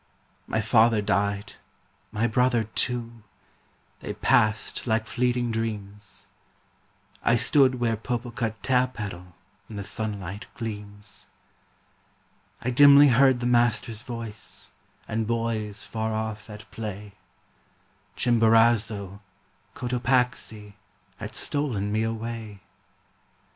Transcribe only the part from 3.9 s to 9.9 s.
They passed like fleeting dreams. I stood where Popocatapetl In the